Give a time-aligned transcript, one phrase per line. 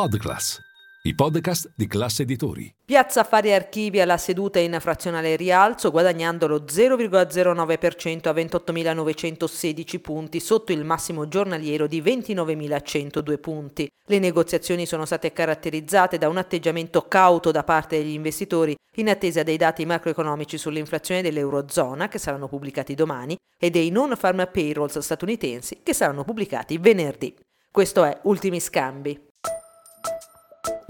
[0.00, 0.58] Podclass,
[1.02, 2.74] i podcast di classe editori.
[2.86, 10.72] Piazza Affari Archivi alla seduta in frazionale rialzo, guadagnando lo 0,09% a 28.916 punti, sotto
[10.72, 13.90] il massimo giornaliero di 29.102 punti.
[14.06, 19.42] Le negoziazioni sono state caratterizzate da un atteggiamento cauto da parte degli investitori in attesa
[19.42, 25.92] dei dati macroeconomici sull'inflazione dell'Eurozona, che saranno pubblicati domani, e dei non-farm payrolls statunitensi, che
[25.92, 27.34] saranno pubblicati venerdì.
[27.70, 29.28] Questo è Ultimi Scambi.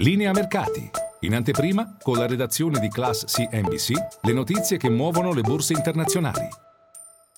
[0.01, 0.91] Linea mercati.
[1.21, 6.49] In anteprima, con la redazione di Class CNBC, le notizie che muovono le borse internazionali.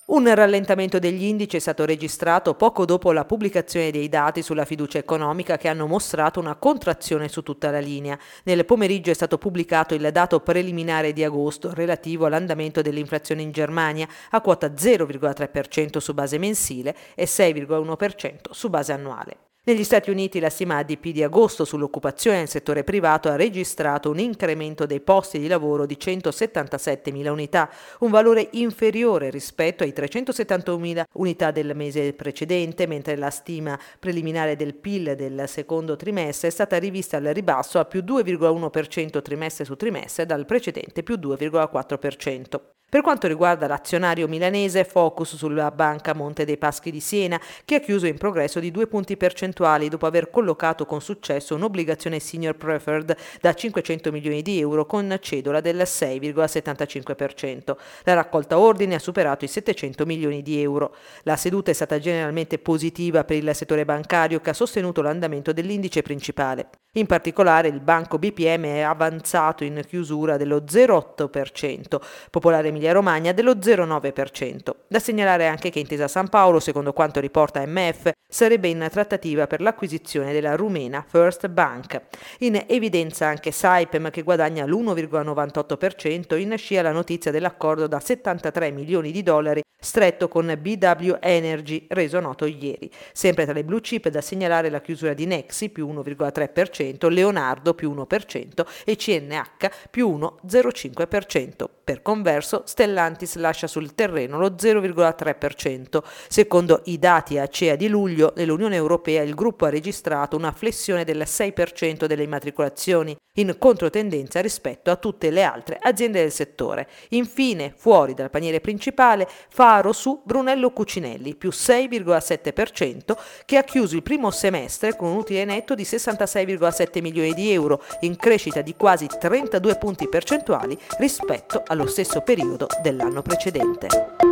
[0.04, 4.98] Un rallentamento degli indici è stato registrato poco dopo la pubblicazione dei dati sulla fiducia
[4.98, 8.16] economica che hanno mostrato una contrazione su tutta la linea.
[8.44, 14.06] Nel pomeriggio è stato pubblicato il dato preliminare di agosto relativo all'andamento dell'inflazione in Germania
[14.30, 19.52] a quota 0,3% su base mensile e 6,1% su base annuale.
[19.64, 24.19] Negli Stati Uniti la stima ADP di agosto sull'occupazione nel settore privato ha registrato un
[24.19, 31.52] incremento dei posti di lavoro di 177.000 unità, un valore inferiore rispetto ai 371.000 unità
[31.52, 37.19] del mese precedente, mentre la stima preliminare del PIL del secondo trimestre è stata rivista
[37.19, 42.81] al ribasso a più 2,1% trimestre su trimestre dal precedente più 2,4%.
[42.92, 47.80] Per quanto riguarda l'azionario milanese, focus sulla banca Monte dei Paschi di Siena, che ha
[47.80, 53.16] chiuso in progresso di due punti percentuali dopo aver collocato con successo un'obbligazione senior preferred
[53.40, 57.76] da 500 milioni di euro con cedola del 6,75%.
[58.02, 60.94] La raccolta ordine ha superato i 700 milioni di euro.
[61.22, 66.02] La seduta è stata generalmente positiva per il settore bancario che ha sostenuto l'andamento dell'indice
[66.02, 66.81] principale.
[66.94, 71.98] In particolare il banco BPM è avanzato in chiusura dello 0,8%,
[72.28, 74.75] Popolare Emilia Romagna dello 0,9%.
[74.88, 79.62] Da segnalare anche che Intesa San Paolo, secondo quanto riporta MF, sarebbe in trattativa per
[79.62, 81.98] l'acquisizione della rumena First Bank.
[82.41, 89.12] In evidenza anche Saipem che guadagna l'1,98% in scia la notizia dell'accordo da 73 milioni
[89.12, 92.91] di dollari stretto con BW Energy, reso noto ieri.
[93.12, 97.93] Sempre tra le blue chip da segnalare la chiusura di Nexi più 1,3%, Leonardo più
[97.93, 101.65] 1% e CNH più 1,05%.
[101.84, 106.03] Per converso, Stellantis lascia sul terreno lo 0,3%.
[106.28, 111.25] Secondo i dati ACEA di luglio, nell'Unione Europea il gruppo ha registrato una flessione del
[111.26, 116.88] 6% delle immatricolazioni, in controtendenza rispetto a tutte le altre aziende del settore.
[117.10, 124.03] Infine, fuori dal paniere principale, faro su Brunello Cucinelli, più 6,7%, che ha chiuso il
[124.03, 129.06] primo semestre con un utile netto di 66,7 milioni di euro, in crescita di quasi
[129.06, 134.31] 32 punti percentuali rispetto allo stesso periodo dell'anno precedente.